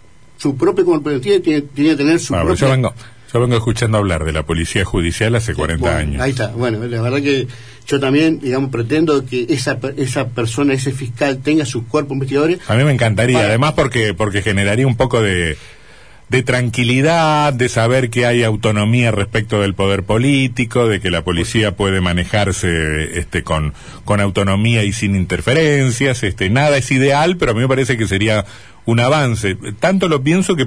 Su 0.43 0.57
propio 0.57 0.83
investigadores 0.85 1.41
tiene, 1.43 1.61
tiene 1.63 1.91
que 1.91 1.97
tener 1.97 2.19
su 2.19 2.35
propio... 2.35 2.55
yo 2.57 2.69
vengo, 2.71 2.93
yo 3.33 3.41
vengo 3.41 3.55
escuchando 3.57 3.99
hablar 3.99 4.25
de 4.25 4.33
la 4.33 4.43
policía 4.43 4.85
judicial 4.85 5.37
hace 5.37 5.55
40 5.55 5.81
Bueno, 5.81 5.97
años. 5.99 6.21
Ahí 6.23 6.31
está. 6.31 6.49
Bueno, 6.49 6.85
la 6.85 7.01
verdad 7.01 7.23
que 7.23 7.47
yo 7.87 8.01
también, 8.01 8.41
digamos, 8.41 8.71
pretendo 8.71 9.25
que 9.25 9.47
esa, 9.51 9.79
esa 9.97 10.29
persona, 10.31 10.75
ese 10.75 10.91
fiscal, 10.91 11.39
tenga 11.39 11.65
sus 11.65 11.85
cuerpos 11.85 12.15
investigadores. 12.15 12.59
A 12.69 12.75
mí 12.75 12.83
me 12.83 12.91
encantaría, 12.93 13.37
Para- 13.37 13.49
además 13.51 13.75
porque 13.75 14.15
porque 14.15 14.43
generaría 14.43 14.87
un 14.87 14.97
poco 14.97 15.23
de 15.23 15.57
de 16.29 16.43
tranquilidad, 16.43 17.53
de 17.53 17.69
saber 17.69 18.09
que 18.09 18.25
hay 18.25 18.43
autonomía 18.43 19.11
respecto 19.11 19.61
del 19.61 19.75
poder 19.75 20.03
político, 20.03 20.89
de 20.89 20.99
que 20.99 21.11
la 21.11 21.23
policía 21.23 21.77
puede 21.77 22.01
manejarse 22.01 23.19
este 23.19 23.43
con 23.43 23.75
con 24.07 24.19
autonomía 24.21 24.83
y 24.83 24.93
sin 24.93 25.15
interferencias, 25.15 26.23
este 26.23 26.49
nada 26.49 26.79
es 26.79 26.91
ideal, 26.91 27.37
pero 27.37 27.53
a 27.53 27.55
mí 27.55 27.61
me 27.61 27.69
parece 27.69 27.99
que 27.99 28.09
sería 28.09 28.47
un 28.87 29.01
avance. 29.01 29.57
Tanto 29.81 30.09
lo 30.09 30.23
pienso 30.23 30.57
que 30.57 30.67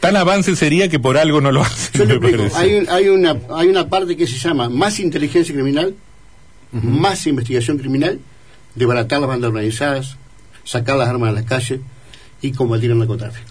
tan 0.00 0.16
avance 0.16 0.54
sería 0.56 0.88
que 0.88 0.98
por 0.98 1.16
algo 1.18 1.40
no 1.40 1.50
lo 1.52 1.62
hacen. 1.64 1.92
Yo 2.00 2.04
le 2.04 2.18
me 2.20 2.28
explico, 2.28 2.52
parece. 2.52 2.56
hay, 2.58 2.74
un- 2.80 2.88
hay, 2.90 3.08
una, 3.08 3.36
hay 3.56 3.68
una 3.68 3.88
parte 3.88 4.16
que 4.16 4.26
se 4.26 4.36
llama 4.38 4.68
más 4.68 5.00
inteligencia 5.00 5.54
criminal, 5.54 5.94
más 6.72 7.26
investigación 7.26 7.78
criminal, 7.78 8.20
desbaratar 8.74 9.20
las 9.20 9.28
bandas 9.28 9.48
organizadas, 9.48 10.16
sacar 10.64 10.96
las 10.96 11.08
armas 11.08 11.34
de 11.34 11.40
la 11.40 11.46
calle 11.46 11.80
y 12.42 12.52
combatir 12.52 12.90
el 12.90 12.98
narcotráfico. 12.98 13.50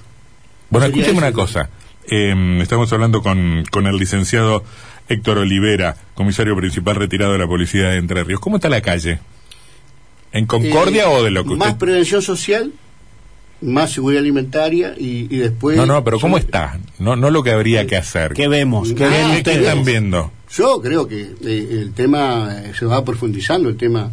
Bueno, 0.69 0.87
escúcheme 0.87 1.17
una 1.17 1.31
cosa. 1.33 1.69
Eh, 2.09 2.59
estamos 2.61 2.91
hablando 2.93 3.21
con, 3.21 3.65
con 3.71 3.85
el 3.87 3.97
licenciado 3.97 4.63
Héctor 5.09 5.39
Olivera, 5.39 5.95
comisario 6.13 6.55
principal 6.55 6.95
retirado 6.95 7.33
de 7.33 7.39
la 7.39 7.47
Policía 7.47 7.89
de 7.89 7.97
Entre 7.97 8.23
Ríos. 8.23 8.39
¿Cómo 8.39 8.57
está 8.57 8.69
la 8.69 8.81
calle? 8.81 9.19
¿En 10.31 10.45
Concordia 10.45 11.03
Eh, 11.03 11.07
o 11.07 11.23
de 11.23 11.31
lo 11.31 11.43
que 11.43 11.55
Más 11.55 11.69
usted... 11.69 11.79
prevención 11.79 12.21
social 12.21 12.71
más 13.61 13.91
seguridad 13.91 14.21
alimentaria 14.21 14.93
y, 14.97 15.33
y 15.33 15.37
después... 15.39 15.77
No, 15.77 15.85
no, 15.85 16.03
pero 16.03 16.19
¿cómo 16.19 16.37
está? 16.37 16.79
No, 16.99 17.15
no 17.15 17.31
lo 17.31 17.41
que 17.43 17.51
habría 17.51 17.87
que 17.87 17.97
hacer. 17.97 18.33
¿Qué 18.33 18.47
vemos? 18.47 18.93
¿Qué 18.93 19.03
Ah, 19.05 19.09
ven 19.09 19.27
¿Qué, 19.27 19.31
qué 19.31 19.37
ustedes? 19.37 19.57
están 19.67 19.83
viendo? 19.85 20.31
Yo 20.55 20.79
creo 20.81 21.07
que 21.07 21.21
eh, 21.43 21.67
el 21.71 21.93
tema 21.93 22.49
eh, 22.63 22.73
se 22.77 22.85
va 22.85 23.03
profundizando, 23.03 23.67
el 23.69 23.77
tema 23.77 24.11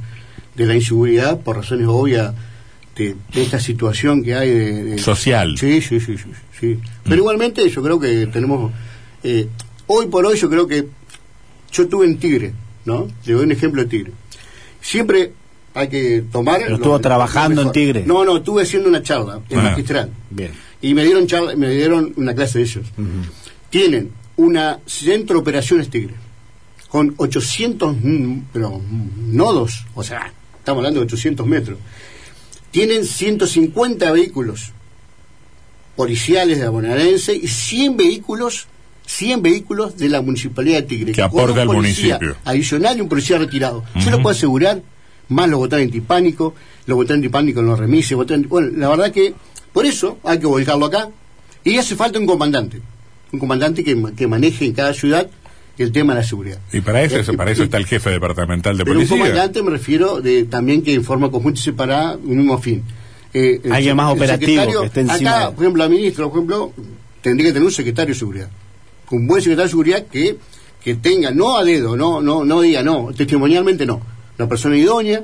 de 0.55 0.67
la 0.67 0.75
inseguridad, 0.75 1.41
por 1.41 1.57
razones 1.57 1.87
obvias 1.89 2.35
de, 2.97 3.17
de 3.35 3.43
esta 3.43 3.59
situación 3.61 4.23
que 4.25 4.35
hay 4.35 4.51
de, 4.51 4.85
de- 4.85 4.99
Social. 4.99 5.57
Sí, 5.59 5.81
sí, 5.81 6.01
sí, 6.01 6.17
sí. 6.17 6.31
sí. 6.59 6.79
Pero 7.05 7.17
igualmente 7.17 7.69
yo 7.69 7.83
creo 7.83 8.01
que 8.01 8.27
tenemos... 8.29 8.73
eh, 9.23 9.49
hoy 9.87 10.07
por 10.07 10.25
hoy 10.27 10.39
yo 10.39 10.49
creo 10.49 10.67
que... 10.67 10.87
Yo 11.73 11.83
estuve 11.83 12.07
en 12.07 12.19
Tigre, 12.19 12.55
¿no? 12.85 13.09
Le 13.27 13.33
doy 13.35 13.45
un 13.45 13.53
ejemplo 13.53 13.83
de 13.83 13.89
Tigre. 13.89 14.13
Siempre 14.81 15.33
hay 15.75 15.88
que 15.88 16.25
tomar... 16.31 16.61
Pero 16.62 16.76
estuvo 16.76 17.00
trabajando 17.00 17.62
en. 17.62 17.73
Tigre. 17.73 18.04
No, 18.07 18.25
no, 18.25 18.37
estuve 18.38 18.62
haciendo 18.62 18.88
una 18.88 19.02
charla 19.02 19.40
en 19.50 19.59
Ah. 19.59 19.62
magistral. 19.62 20.11
Bien. 20.31 20.52
Y 20.81 20.95
me 20.95 21.04
dieron 21.04 21.26
charla, 21.26 21.57
me 21.57 21.71
dieron 21.71 22.12
una 22.16 22.35
clase 22.35 22.59
de 22.59 22.64
ellos. 22.64 22.87
Tienen 23.71 24.11
una 24.37 24.78
centro 24.87 25.37
de 25.37 25.40
operaciones 25.43 25.88
Tigre 25.90 26.14
con 26.88 27.14
800 27.16 27.97
mm, 28.00 28.38
pero, 28.52 28.78
mm, 28.78 29.35
nodos, 29.37 29.85
o 29.95 30.02
sea, 30.04 30.33
estamos 30.59 30.78
hablando 30.78 31.00
de 31.00 31.07
800 31.07 31.45
metros. 31.47 31.78
Tienen 32.71 33.04
150 33.04 34.12
vehículos 34.12 34.73
policiales 35.97 36.59
de 36.59 36.64
la 36.64 36.71
bonaerense 36.71 37.35
y 37.35 37.47
100 37.49 37.97
vehículos 37.97 38.66
100 39.07 39.43
vehículos 39.43 39.99
de 39.99 40.09
la 40.09 40.23
municipalidad 40.23 40.78
de 40.78 40.83
Tigre 40.85 41.12
Que 41.12 41.21
aporta 41.23 41.61
al 41.61 41.69
municipio. 41.69 42.37
adicional 42.45 42.97
y 42.97 43.00
un 43.02 43.09
policía 43.09 43.37
retirado 43.38 43.85
yo 43.97 44.00
Ujú. 44.00 44.11
lo 44.11 44.23
puedo 44.23 44.35
asegurar 44.35 44.81
más 45.35 45.49
los 45.49 45.59
botones 45.59 45.87
antipánicos 45.87 46.53
los 46.87 46.97
botones 46.97 47.17
antipánicos 47.19 47.61
en 47.62 47.67
los 47.69 47.79
remises 47.79 48.17
bueno 48.49 48.71
la 48.76 48.88
verdad 48.88 49.11
que 49.12 49.35
por 49.73 49.85
eso 49.87 50.19
hay 50.25 50.38
que 50.38 50.47
volcarlo 50.47 50.87
acá 50.87 51.09
y 51.64 51.76
hace 51.79 51.97
falta 51.97 52.19
un 52.19 52.26
comandante 52.26 52.81
un 53.33 53.38
comandante 53.38 53.83
que, 53.83 54.00
que 54.17 54.26
maneje 54.26 54.64
en 54.67 54.73
cada 54.73 54.95
ciudad 54.95 55.29
el 55.76 55.91
tema 55.91 56.14
de 56.14 56.21
la 56.21 56.26
seguridad 56.26 56.59
Y 56.73 56.81
para 56.83 57.03
eso, 57.03 57.17
Eh, 57.17 57.37
para 57.37 57.50
eso 57.50 57.64
está 57.64 57.79
el 57.79 57.87
jefe 57.87 58.11
departamental 58.11 58.76
de 58.79 58.85
pero 58.85 59.00
un 59.00 59.07
policía. 59.09 59.19
comandante 59.19 59.61
me 59.62 59.71
refiero 59.71 60.21
de, 60.21 60.45
también 60.45 60.83
que 60.83 60.95
en 60.95 61.03
forma 61.03 61.31
conjunta 61.33 61.59
y 61.59 61.62
separada 61.64 62.17
un 62.17 62.37
mismo 62.37 62.59
fin. 62.59 62.85
Eh, 63.33 63.61
Alguien 63.73 63.97
más 63.97 64.12
el 64.12 64.17
operativo, 64.19 64.81
que 64.83 64.87
esté 64.87 65.00
encima 65.00 65.31
Acá, 65.31 65.50
por 65.50 65.64
ejemplo, 65.64 65.83
la 65.83 65.88
ministra, 65.88 66.25
por 66.26 66.35
ejemplo, 66.35 66.73
tendría 67.23 67.49
que 67.49 67.55
tener 67.55 67.67
un 67.67 67.73
secretario 67.73 68.14
de 68.14 68.19
seguridad. 68.21 68.49
Un 69.11 69.26
buen 69.26 69.43
secretario 69.43 69.64
de 69.64 69.71
seguridad 69.71 70.07
que, 70.07 70.37
que 70.81 70.95
tenga, 70.95 71.33
no 71.33 71.57
a 71.59 71.64
dedo, 71.64 71.97
no, 71.97 72.21
no, 72.23 72.45
no 72.45 72.61
diga 72.61 72.85
no, 72.85 73.11
testimonialmente 73.12 73.85
no. 73.85 74.00
Una 74.38 74.49
persona 74.49 74.76
idónea, 74.76 75.23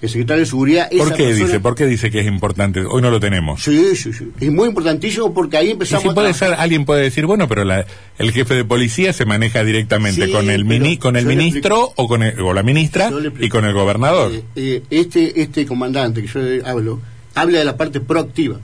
el 0.00 0.08
secretario 0.08 0.40
de 0.40 0.46
seguridad. 0.46 0.88
¿Por 0.90 0.98
esa 1.08 1.14
qué 1.16 1.24
persona- 1.24 1.46
dice? 1.46 1.60
¿Por 1.60 1.74
qué 1.74 1.86
dice 1.86 2.10
que 2.10 2.20
es 2.20 2.26
importante? 2.26 2.84
Hoy 2.84 3.00
no 3.02 3.10
lo 3.10 3.20
tenemos. 3.20 3.62
Sí, 3.62 3.96
sí, 3.96 4.12
sí. 4.12 4.28
Es 4.38 4.50
muy 4.52 4.68
importantísimo 4.68 5.32
porque 5.32 5.56
ahí 5.56 5.68
Y 5.68 5.70
empezamos 5.72 6.02
si 6.02 6.08
a 6.08 6.14
puede 6.14 6.28
trabajar. 6.32 6.48
ser, 6.50 6.60
alguien 6.60 6.84
puede 6.84 7.02
decir, 7.02 7.26
bueno, 7.26 7.48
pero 7.48 7.64
la- 7.64 7.86
el 8.18 8.30
jefe 8.32 8.54
de 8.54 8.64
policía 8.64 9.12
se 9.12 9.24
maneja 9.24 9.64
directamente 9.64 10.26
Sí, 10.26 10.32
con 10.32 10.50
el 10.50 10.64
mini, 10.64 10.98
con 10.98 11.16
el 11.16 11.26
ministro 11.26 11.92
o 11.96 12.06
con 12.08 12.22
el- 12.22 12.38
o 12.40 12.52
la 12.52 12.62
ministra 12.62 13.10
y 13.40 13.48
con 13.48 13.64
el 13.64 13.72
gobernador. 13.72 14.32
Eh, 14.32 14.42
eh, 14.56 14.82
este, 14.90 15.40
este 15.40 15.64
comandante 15.66 16.22
que 16.22 16.28
yo 16.28 16.40
hablo, 16.68 17.00
habla 17.34 17.58
de 17.60 17.64
la 17.64 17.76
parte 17.76 18.00
proactiva. 18.00 18.60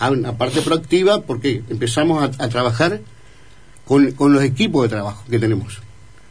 Habla 0.00 0.18
una 0.18 0.38
parte 0.38 0.60
proactiva 0.60 1.22
porque 1.22 1.62
empezamos 1.70 2.22
a, 2.22 2.44
a 2.44 2.48
trabajar 2.48 3.00
con, 3.84 4.12
con 4.12 4.32
los 4.32 4.44
equipos 4.44 4.82
de 4.84 4.90
trabajo 4.90 5.24
que 5.28 5.38
tenemos. 5.40 5.80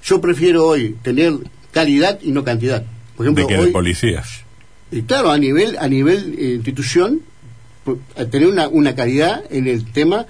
Yo 0.03 0.21
prefiero 0.21 0.65
hoy 0.67 0.95
tener 1.01 1.33
calidad 1.81 2.19
y 2.21 2.31
no 2.31 2.43
cantidad. 2.43 2.83
Por 3.15 3.25
ejemplo, 3.25 3.47
de 3.47 3.55
que 3.55 3.61
de 3.61 3.67
policías. 3.71 4.41
y 4.91 5.01
claro, 5.03 5.31
a 5.31 5.37
nivel, 5.37 5.77
a 5.79 5.87
nivel 5.87 6.35
eh, 6.37 6.53
institución, 6.55 7.21
a 8.15 8.25
tener 8.25 8.47
una, 8.47 8.67
una 8.67 8.95
calidad 8.95 9.43
en 9.49 9.67
el 9.67 9.85
tema, 9.91 10.25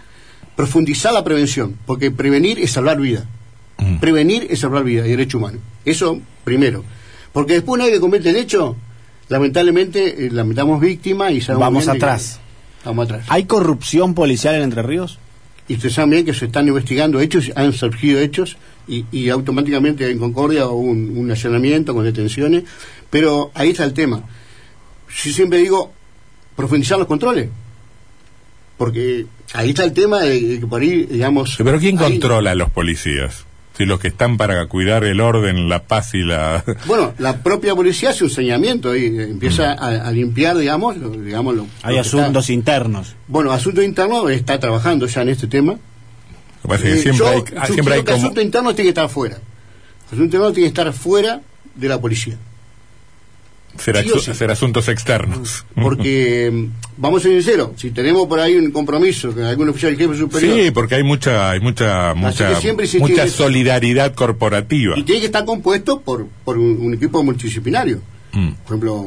profundizar 0.56 1.14
la 1.14 1.24
prevención, 1.24 1.78
porque 1.86 2.12
prevenir 2.12 2.60
es 2.60 2.72
salvar 2.72 3.00
vida. 3.00 3.26
Mm. 3.78 3.98
Prevenir 4.00 4.48
es 4.50 4.60
salvar 4.60 4.84
vida 4.84 5.06
y 5.06 5.10
derecho 5.12 5.38
humano. 5.38 5.60
Eso 5.86 6.20
primero. 6.44 6.84
Porque 7.34 7.54
después 7.54 7.76
una 7.76 7.86
vez 7.86 7.94
que 7.94 8.00
comete 8.00 8.30
el 8.30 8.36
hecho, 8.38 8.76
lamentablemente 9.30 10.26
eh, 10.26 10.30
lamentamos 10.32 10.80
víctimas 10.82 11.32
y 11.34 11.42
sabemos 11.42 11.66
Vamos 11.68 11.86
que- 11.86 11.92
atrás. 11.92 12.40
Vamos 12.86 13.06
atrás. 13.06 13.26
¿Hay 13.30 13.44
corrupción 13.46 14.14
policial 14.14 14.56
en 14.56 14.62
Entre 14.64 14.82
Ríos? 14.82 15.20
Y 15.68 15.74
ustedes 15.76 15.96
saben 15.96 16.12
bien 16.12 16.26
que 16.26 16.34
se 16.34 16.46
están 16.46 16.68
investigando 16.68 17.20
hechos, 17.20 17.52
han 17.56 17.74
surgido 17.74 18.20
hechos 18.22 18.56
y, 18.88 19.06
y 19.12 19.30
automáticamente 19.30 20.10
en 20.10 20.18
Concordia 20.20 20.68
hubo 20.68 20.80
un, 20.82 21.18
un 21.18 21.32
allanamiento 21.32 21.94
con 21.94 22.04
detenciones, 22.06 22.64
pero 23.10 23.52
ahí 23.54 23.70
está 23.72 23.84
el 23.84 23.94
tema. 23.94 24.24
Yo 25.24 25.32
siempre 25.32 25.60
digo, 25.60 25.92
profundizar 26.56 26.98
los 27.00 27.08
controles, 27.08 27.50
porque 28.78 29.26
ahí 29.54 29.70
está 29.70 29.84
el 29.84 29.94
tema 29.94 30.22
de, 30.22 30.40
de 30.42 30.60
que 30.60 30.68
por 30.68 30.82
ahí, 30.82 31.06
digamos... 31.06 31.56
Pero 31.58 31.80
¿quién 31.80 31.98
ahí- 32.00 32.12
controla 32.12 32.52
a 32.52 32.56
los 32.56 32.70
policías? 32.70 33.44
Si 33.78 33.86
los 33.86 34.00
que 34.00 34.08
están 34.08 34.38
para 34.38 34.66
cuidar 34.68 35.04
el 35.04 35.20
orden, 35.22 35.70
la 35.70 35.84
paz 35.84 36.16
y 36.16 36.24
la... 36.24 36.64
Bueno, 36.86 37.14
la 37.20 37.44
propia 37.44 37.76
policía 37.76 38.10
hace 38.10 38.24
un 38.24 38.30
saneamiento 38.32 38.90
ahí, 38.92 39.06
eh, 39.06 39.24
empieza 39.24 39.74
a, 39.74 40.08
a 40.08 40.12
limpiar, 40.12 40.58
digamos, 40.58 40.98
lo- 40.98 41.12
digamos 41.12 41.56
lo- 41.56 41.68
Hay 41.84 41.96
lo 41.96 42.02
que 42.02 42.08
está- 42.08 42.22
asuntos 42.24 42.50
internos. 42.50 43.16
Bueno, 43.28 43.52
Asunto 43.52 43.82
Interno 43.84 44.30
está 44.30 44.60
trabajando 44.60 45.06
ya 45.08 45.22
en 45.22 45.30
este 45.30 45.46
tema. 45.48 45.78
Que 46.68 46.74
pasa 46.74 46.88
es 46.88 46.94
que 46.94 47.00
Eh, 47.00 47.02
siempre 47.02 47.26
yo 47.26 47.30
hay, 47.62 47.68
siempre 47.74 47.94
hay 47.94 48.00
que 48.02 48.06
como... 48.12 48.18
Asunto 48.18 48.42
Interno 48.42 48.76
tiene 48.76 48.84
que 48.88 48.90
estar 48.90 49.10
fuera. 49.10 49.38
Asunto 50.08 50.24
Interno 50.24 50.52
tiene 50.52 50.70
que 50.72 50.80
estar 50.80 50.94
fuera 50.94 51.42
de 51.76 51.88
la 51.88 52.00
policía. 52.00 52.38
Ser, 53.78 54.04
sí 54.04 54.10
sí. 54.20 54.34
ser 54.34 54.50
asuntos 54.50 54.88
externos. 54.88 55.64
Porque, 55.76 56.50
mm, 56.52 56.66
vamos 56.98 57.22
a 57.22 57.24
ser 57.24 57.34
sinceros, 57.34 57.70
si 57.76 57.92
tenemos 57.92 58.28
por 58.28 58.40
ahí 58.40 58.56
un 58.56 58.72
compromiso 58.72 59.32
con 59.34 59.44
algún 59.44 59.70
oficial 59.70 59.96
jefe 59.96 60.18
superior 60.18 60.60
Sí, 60.60 60.72
porque 60.72 60.96
hay 60.96 61.04
mucha, 61.04 61.52
hay 61.52 61.60
mucha, 61.60 62.16
mucha, 62.16 62.60
mucha 63.00 63.28
solidaridad 63.28 64.16
corporativa. 64.16 64.98
y 64.98 65.04
tiene 65.04 65.20
que 65.22 65.28
estar 65.28 65.46
compuesto 65.46 66.02
por, 66.02 66.28
por 66.44 66.58
un, 66.58 66.78
un 66.82 66.94
equipo 66.96 67.24
multidisciplinario. 67.24 68.02
Mm. 68.34 68.50
Por 68.66 68.66
ejemplo, 68.66 69.06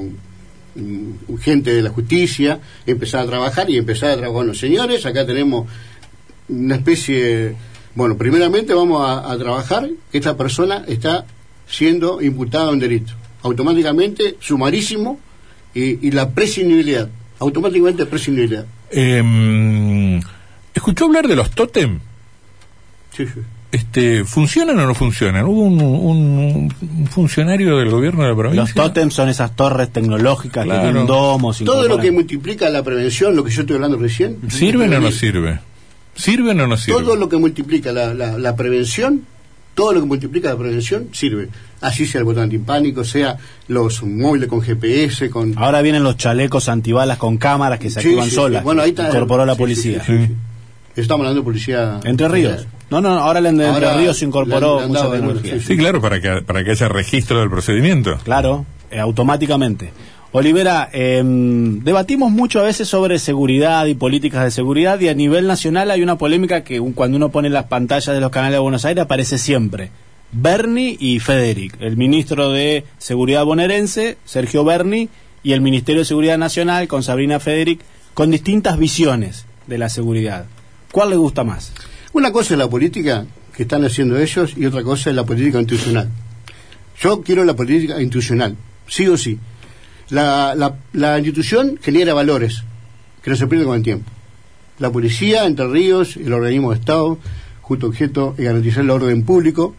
gente 1.40 1.75
de 1.75 1.83
la 1.83 1.90
justicia, 1.90 2.61
empezar 2.87 3.23
a 3.25 3.26
trabajar 3.26 3.69
y 3.71 3.76
empezar 3.76 4.11
a 4.11 4.17
trabajar. 4.17 4.35
Bueno, 4.35 4.55
señores, 4.55 5.05
acá 5.05 5.26
tenemos 5.26 5.67
una 6.50 6.76
especie. 6.76 7.54
Bueno, 7.95 8.16
primeramente 8.16 8.73
vamos 8.75 9.02
a, 9.09 9.30
a 9.30 9.38
trabajar 9.38 9.88
que 10.12 10.19
esta 10.19 10.37
persona 10.37 10.85
está 10.87 11.25
siendo 11.69 12.21
imputada 12.23 12.66
a 12.69 12.71
un 12.71 12.78
delito. 12.78 13.12
Automáticamente, 13.42 14.37
sumarísimo 14.40 15.19
y, 15.75 16.07
y 16.07 16.11
la 16.11 16.30
prescindibilidad. 16.30 17.09
Automáticamente 17.38 18.04
prescindibilidad. 18.07 18.66
Eh, 18.90 20.21
¿Escuchó 20.75 21.07
hablar 21.07 21.26
de 21.26 21.37
los 21.37 21.50
tótem? 21.50 21.99
Sí, 23.16 23.26
sí. 23.26 23.40
Este, 23.73 24.25
¿Funcionan 24.25 24.78
o 24.80 24.87
no 24.87 24.95
funcionan? 24.95 25.45
Hubo 25.47 25.61
un, 25.62 25.80
un- 25.80 26.75
un 26.99 27.07
funcionario 27.07 27.76
del 27.78 27.88
gobierno 27.90 28.25
de 28.25 28.30
la 28.30 28.35
provincia. 28.37 28.62
Los 28.62 28.75
tótems 28.75 29.14
son 29.14 29.28
esas 29.28 29.54
torres 29.54 29.90
tecnológicas 29.92 30.64
que 30.66 30.73
tienen 30.73 31.07
domos. 31.07 31.59
Todo 31.64 31.87
lo 31.87 31.99
que 31.99 32.11
multiplica 32.11 32.69
la 32.69 32.83
prevención, 32.83 33.37
lo 33.37 33.45
que 33.45 33.50
yo 33.52 33.61
estoy 33.62 33.76
hablando 33.76 33.97
recién. 33.97 34.38
¿Sirven 34.49 34.92
o 34.95 35.00
no 35.00 35.12
sirve? 35.12 35.61
¿Sirven 36.21 36.61
o 36.61 36.67
no 36.67 36.77
sirven? 36.77 37.05
Todo 37.05 37.17
lo 37.17 37.29
que 37.29 37.37
multiplica 37.37 37.93
la, 37.93 38.12
la, 38.15 38.39
la 38.39 38.57
prevención, 38.57 39.23
todo 39.75 39.93
lo 39.93 40.00
que 40.00 40.07
multiplica 40.07 40.50
la 40.50 40.57
prevención 40.59 41.09
sirve. 41.12 41.49
Así 41.81 42.05
sea 42.07 42.19
el 42.19 42.25
botón 42.25 42.43
antipánico, 42.45 43.05
sea 43.05 43.39
los 43.69 44.03
móviles 44.03 44.49
con 44.49 44.61
GPS, 44.61 45.31
con... 45.31 45.55
Ahora 45.57 45.81
vienen 45.83 46.03
los 46.03 46.17
chalecos 46.19 46.69
antibalas 46.69 47.17
con 47.19 47.39
cámaras 47.39 47.79
que 47.79 47.89
se 47.89 48.00
Sí, 48.03 48.09
activan 48.09 48.25
sí, 48.25 48.31
sí. 48.31 48.37
solas. 48.37 48.62
Bueno, 48.65 48.83
ahí 48.83 48.91
está. 48.91 49.09
Incorporó 49.09 49.47
la 49.47 49.55
sí, 49.55 49.59
policía. 49.59 50.03
sí, 50.05 50.19
sí, 50.19 50.27
sí. 50.27 50.35
Estamos 50.97 51.21
hablando 51.25 51.41
de 51.41 51.45
policía... 51.45 52.00
Entre 52.05 52.29
Ríos. 52.29 52.67
No, 52.91 53.00
no, 53.00 53.11
ahora 53.11 53.39
el 53.39 53.45
de 53.45 53.50
Entre 53.50 53.67
Ahora 53.69 53.97
Ríos 53.97 54.19
se 54.19 54.25
incorporó 54.27 54.87
mucha 54.89 55.11
tecnología. 55.11 55.55
sí, 55.55 55.61
Sí, 55.61 55.77
claro, 55.77 56.00
para 56.03 56.21
que, 56.21 56.43
para 56.45 56.65
que 56.65 56.73
haya 56.73 56.89
registro 56.89 57.39
del 57.41 57.49
procedimiento. 57.49 58.19
Claro, 58.25 58.67
eh, 58.91 58.99
automáticamente. 58.99 59.93
Olivera, 60.32 60.88
eh, 60.92 61.22
debatimos 61.25 62.30
mucho 62.30 62.60
a 62.60 62.62
veces 62.62 62.87
sobre 62.87 63.18
seguridad 63.18 63.87
y 63.87 63.94
políticas 63.94 64.44
de 64.44 64.52
seguridad 64.52 65.00
y 65.00 65.08
a 65.08 65.14
nivel 65.14 65.49
nacional 65.49 65.90
hay 65.90 66.02
una 66.02 66.18
polémica 66.18 66.62
que 66.62 66.80
cuando 66.94 67.16
uno 67.16 67.30
pone 67.30 67.50
las 67.50 67.64
pantallas 67.64 68.14
de 68.14 68.20
los 68.20 68.30
canales 68.30 68.54
de 68.54 68.60
Buenos 68.60 68.84
Aires 68.84 69.02
aparece 69.02 69.38
siempre. 69.38 69.90
Berni 70.30 70.96
y 71.00 71.18
Federic, 71.18 71.76
el 71.80 71.96
ministro 71.96 72.52
de 72.52 72.84
Seguridad 72.99 73.44
bonaerense, 73.44 74.18
Sergio 74.25 74.64
Berni, 74.64 75.08
y 75.42 75.52
el 75.52 75.60
Ministerio 75.60 76.02
de 76.02 76.06
Seguridad 76.06 76.38
Nacional 76.38 76.87
con 76.87 77.02
Sabrina 77.02 77.40
Federic, 77.40 77.80
con 78.14 78.30
distintas 78.30 78.78
visiones 78.78 79.46
de 79.66 79.78
la 79.78 79.88
seguridad. 79.88 80.46
¿Cuál 80.92 81.10
le 81.10 81.16
gusta 81.16 81.44
más? 81.44 81.72
Una 82.12 82.32
cosa 82.32 82.54
es 82.54 82.58
la 82.58 82.68
política 82.68 83.26
que 83.56 83.62
están 83.62 83.84
haciendo 83.84 84.18
ellos 84.18 84.54
y 84.56 84.66
otra 84.66 84.82
cosa 84.82 85.10
es 85.10 85.16
la 85.16 85.25
política 85.25 85.58
institucional. 85.58 86.08
Yo 87.00 87.22
quiero 87.22 87.44
la 87.44 87.54
política 87.54 88.00
institucional, 88.00 88.56
sí 88.87 89.06
o 89.08 89.16
sí. 89.16 89.38
La, 90.11 90.55
la, 90.57 90.75
la 90.93 91.19
institución 91.19 91.79
genera 91.83 92.14
valores 92.14 92.62
que 93.23 93.31
no 93.31 93.37
se 93.37 93.47
pierden 93.47 93.69
con 93.69 93.76
el 93.76 93.83
tiempo. 93.83 94.11
La 94.79 94.90
policía, 94.90 95.45
Entre 95.47 95.67
Ríos, 95.69 96.17
el 96.17 96.33
organismo 96.33 96.73
de 96.73 96.79
Estado, 96.79 97.19
justo 97.61 97.87
objeto 97.87 98.35
es 98.38 98.45
garantizar 98.45 98.83
el 98.83 98.90
orden 98.90 99.23
público, 99.25 99.75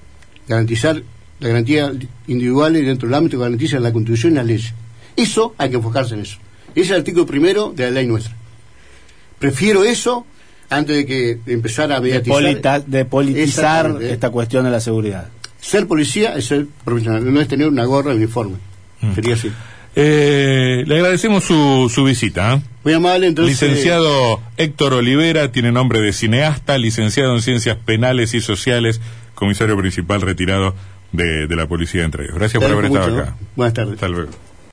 garantizar 0.48 1.02
la 1.40 1.48
garantía 1.48 1.92
individual 2.28 2.78
y 2.78 2.82
dentro 2.84 3.08
del 3.10 3.16
ámbito 3.16 3.38
que 3.38 3.44
garantiza 3.44 3.80
la 3.80 3.92
Constitución 3.92 4.34
y 4.34 4.36
las 4.36 4.46
leyes. 4.46 4.74
Eso 5.16 5.56
hay 5.58 5.70
que 5.72 5.78
enfocarse 5.78 6.14
en 6.14 6.22
eso. 6.22 6.38
Ese 6.76 6.82
es 6.82 6.90
el 6.92 6.98
artículo 6.98 7.26
primero 7.26 7.74
de 7.76 7.86
la 7.86 7.92
ley 7.92 8.08
nuestra. 8.08 8.36
prefiero 9.40 9.84
eso 9.84 10.26
antes 10.70 10.96
de 10.96 11.06
que 11.06 11.40
empezar 11.48 11.92
a 11.92 11.96
De, 11.96 12.02
mediatizar. 12.02 12.34
polita- 12.42 12.80
de 12.80 13.06
politizar 13.06 13.98
esta 14.02 14.30
cuestión 14.30 14.64
de 14.64 14.72
la 14.72 14.80
seguridad. 14.80 15.28
Ser 15.60 15.88
policía 15.88 16.36
es 16.36 16.46
ser 16.46 16.68
profesional, 16.86 17.32
no 17.34 17.42
es 17.42 17.48
tener 17.48 17.68
una 17.68 17.86
gorra 17.86 18.14
y 18.14 18.18
uniforme. 18.18 18.56
Mm. 19.02 19.14
Sería 19.16 19.34
así. 19.34 19.52
Eh, 19.96 20.84
le 20.88 20.96
agradecemos 20.96 21.44
su, 21.44 21.92
su 21.94 22.04
visita. 22.04 22.54
¿eh? 22.54 22.62
Muy 22.84 22.94
amable, 22.94 23.28
entonces. 23.28 23.62
licenciado 23.62 24.42
Héctor 24.58 24.94
Olivera 24.94 25.52
tiene 25.52 25.72
nombre 25.72 26.02
de 26.02 26.14
cineasta, 26.14 26.78
licenciado 26.78 27.36
en 27.36 27.42
Ciencias 27.42 27.78
Penales 27.78 28.34
y 28.34 28.42
Sociales, 28.42 29.02
comisario 29.36 29.78
principal 29.78 30.22
retirado 30.22 30.76
de, 31.12 31.48
de 31.48 31.56
la 31.56 31.68
Policía 31.68 32.02
de 32.02 32.06
Entre 32.06 32.24
Ríos. 32.24 32.38
Gracias 32.38 32.62
te 32.62 32.68
por 32.68 32.78
haber 32.78 32.86
estado 32.86 33.10
mucho, 33.10 33.22
acá. 33.22 33.36
¿no? 33.40 33.48
Buenas 33.56 33.74
tardes. 33.74 33.94
Hasta 33.96 34.08
luego. 34.08 34.32